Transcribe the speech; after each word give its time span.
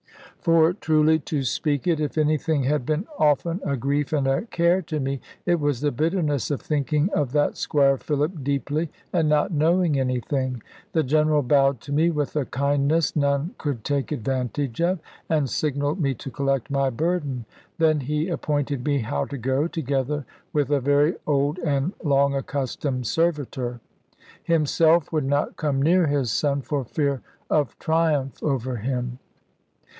For 0.39 0.73
truly 0.73 1.19
to 1.19 1.43
speak 1.43 1.85
it, 1.85 1.99
if 1.99 2.17
anything 2.17 2.63
had 2.63 2.83
been 2.83 3.05
often 3.19 3.61
a 3.63 3.77
grief 3.77 4.11
and 4.11 4.25
a 4.25 4.47
care 4.47 4.81
to 4.81 4.99
me, 4.99 5.21
it 5.45 5.59
was 5.59 5.81
the 5.81 5.91
bitterness 5.91 6.49
of 6.49 6.59
thinking 6.59 7.11
of 7.13 7.33
that 7.33 7.55
Squire 7.55 7.97
Philip 7.99 8.43
deeply, 8.43 8.89
and 9.13 9.29
not 9.29 9.51
knowing 9.51 9.99
anything. 9.99 10.63
The 10.93 11.03
General 11.03 11.43
bowed 11.43 11.79
to 11.81 11.91
me 11.91 12.09
with 12.09 12.35
a 12.35 12.45
kindness 12.45 13.15
none 13.15 13.53
could 13.59 13.83
take 13.83 14.11
advantage 14.11 14.81
of, 14.81 14.97
and 15.29 15.47
signalled 15.47 16.01
me 16.01 16.15
to 16.15 16.31
collect 16.31 16.71
my 16.71 16.89
burden. 16.89 17.45
Then 17.77 17.99
he 17.99 18.27
appointed 18.27 18.83
me 18.83 18.97
how 19.01 19.25
to 19.25 19.37
go, 19.37 19.67
together 19.67 20.25
with 20.51 20.71
a 20.71 20.79
very 20.79 21.13
old 21.27 21.59
and 21.59 21.93
long 22.03 22.33
accustomed 22.33 23.05
servitor. 23.05 23.79
Himself 24.41 25.13
would 25.13 25.25
not 25.25 25.57
come 25.57 25.79
near 25.79 26.07
his 26.07 26.31
son, 26.31 26.63
for 26.63 26.83
fear 26.83 27.21
of 27.51 27.77
triumph 27.77 28.41
over 28.41 28.77
him. 28.77 29.19